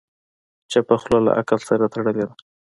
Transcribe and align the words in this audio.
چپه 0.71 0.95
خوله، 1.01 1.19
له 1.25 1.31
عقل 1.39 1.59
سره 1.69 1.85
تړلې 1.93 2.23
ده. 2.27 2.33